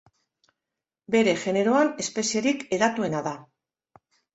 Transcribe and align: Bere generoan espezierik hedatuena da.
Bere 1.17 1.37
generoan 1.43 1.95
espezierik 2.07 2.67
hedatuena 2.75 3.27
da. 3.33 3.41